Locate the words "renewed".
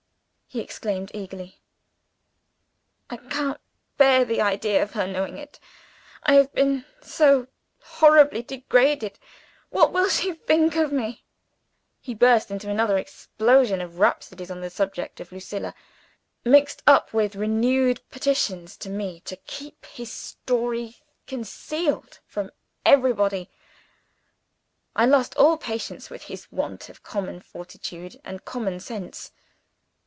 17.37-18.01